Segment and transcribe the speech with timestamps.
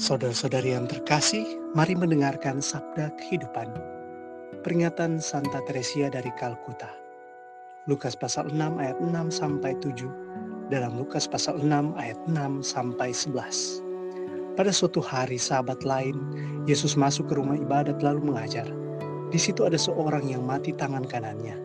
[0.00, 1.44] Saudara-saudari yang terkasih,
[1.76, 3.68] mari mendengarkan sabda kehidupan.
[4.64, 6.88] Peringatan Santa Teresia dari Kalkuta.
[7.84, 10.08] Lukas pasal 6 ayat 6 sampai 7
[10.72, 14.56] dalam Lukas pasal 6 ayat 6 sampai 11.
[14.56, 16.16] Pada suatu hari sahabat lain,
[16.64, 18.72] Yesus masuk ke rumah ibadat lalu mengajar.
[19.28, 21.60] Di situ ada seorang yang mati tangan kanannya.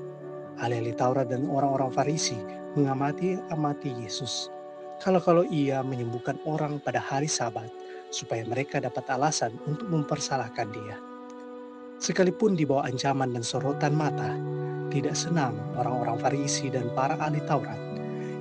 [0.60, 2.36] Ahli-ahli Taurat dan orang-orang Farisi
[2.76, 4.52] mengamati amati Yesus.
[5.00, 7.72] Kalau-kalau ia menyembuhkan orang pada hari Sabat,
[8.16, 10.96] supaya mereka dapat alasan untuk mempersalahkan dia.
[12.00, 14.40] Sekalipun di bawah ancaman dan sorotan mata,
[14.88, 17.76] tidak senang orang-orang Farisi dan para ahli Taurat,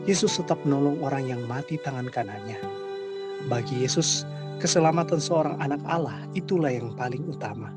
[0.07, 2.61] Yesus tetap menolong orang yang mati tangan kanannya.
[3.51, 4.23] Bagi Yesus,
[4.63, 7.75] keselamatan seorang anak Allah itulah yang paling utama.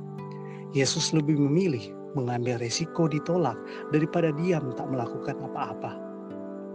[0.78, 3.58] Yesus lebih memilih mengambil resiko ditolak
[3.90, 5.98] daripada diam tak melakukan apa-apa.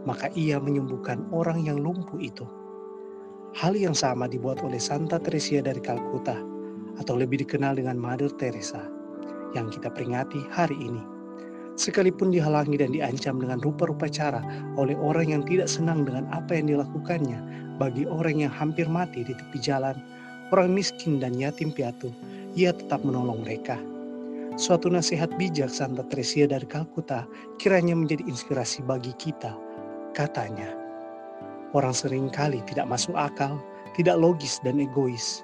[0.03, 2.43] Maka ia menyembuhkan orang yang lumpuh itu
[3.53, 6.41] Hal yang sama dibuat oleh Santa Teresia dari Kalkuta
[6.97, 8.81] atau lebih dikenal dengan Mother Teresa
[9.53, 11.05] yang kita peringati hari ini.
[11.77, 14.41] Sekalipun dihalangi dan diancam dengan rupa-rupa cara
[14.81, 17.41] oleh orang yang tidak senang dengan apa yang dilakukannya
[17.77, 20.01] bagi orang yang hampir mati di tepi jalan,
[20.49, 22.09] orang miskin dan yatim piatu,
[22.57, 23.77] ia tetap menolong mereka.
[24.57, 27.29] Suatu nasihat bijak Santa Teresia dari Kalkuta
[27.61, 29.57] kiranya menjadi inspirasi bagi kita.
[30.13, 30.82] Katanya,
[31.73, 33.57] Orang sering kali tidak masuk akal,
[33.97, 35.41] tidak logis dan egois.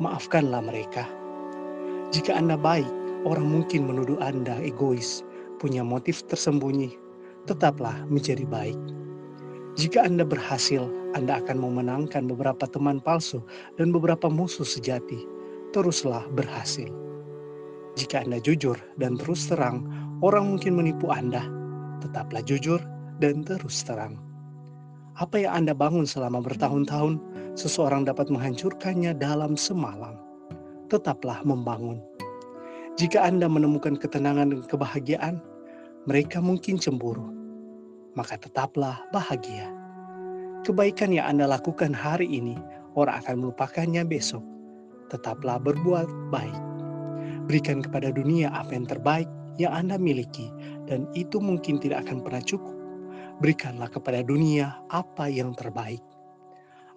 [0.00, 1.08] Maafkanlah mereka.
[2.12, 2.88] Jika Anda baik,
[3.24, 5.24] orang mungkin menuduh Anda egois,
[5.56, 6.92] punya motif tersembunyi.
[7.48, 8.76] Tetaplah menjadi baik.
[9.80, 10.84] Jika Anda berhasil,
[11.16, 13.40] Anda akan memenangkan beberapa teman palsu
[13.80, 15.24] dan beberapa musuh sejati.
[15.72, 16.92] Teruslah berhasil.
[17.96, 19.88] Jika Anda jujur dan terus terang,
[20.20, 21.48] orang mungkin menipu Anda.
[22.04, 22.80] Tetaplah jujur
[23.24, 24.31] dan terus terang.
[25.20, 27.20] Apa yang Anda bangun selama bertahun-tahun,
[27.52, 30.16] seseorang dapat menghancurkannya dalam semalam.
[30.88, 32.00] Tetaplah membangun.
[32.96, 35.36] Jika Anda menemukan ketenangan dan kebahagiaan,
[36.08, 37.28] mereka mungkin cemburu.
[38.16, 39.68] Maka tetaplah bahagia.
[40.64, 42.56] Kebaikan yang Anda lakukan hari ini,
[42.96, 44.44] orang akan melupakannya besok.
[45.12, 46.60] Tetaplah berbuat baik.
[47.52, 49.28] Berikan kepada dunia apa yang terbaik
[49.60, 50.48] yang Anda miliki,
[50.88, 52.81] dan itu mungkin tidak akan pernah cukup
[53.40, 56.02] berikanlah kepada dunia apa yang terbaik.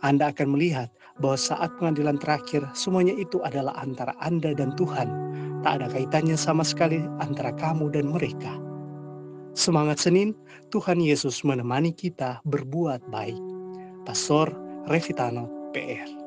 [0.04, 0.92] Anda akan melihat
[1.24, 5.08] bahwa saat pengadilan terakhir, semuanya itu adalah antara Anda dan Tuhan.
[5.64, 8.54] Tak ada kaitannya sama sekali antara kamu dan mereka.
[9.56, 10.36] Semangat Senin,
[10.76, 13.40] Tuhan Yesus menemani kita berbuat baik.
[14.04, 14.52] Pastor
[14.92, 16.25] Revitano, PR.